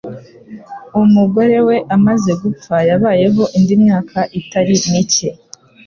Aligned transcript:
Umugore 1.01 1.57
we 1.67 1.77
amaze 1.95 2.31
gupfa, 2.41 2.75
yabayeho 2.89 3.43
indi 3.57 3.73
myaka 3.83 4.19
itari 4.39 4.73
mike. 4.91 5.29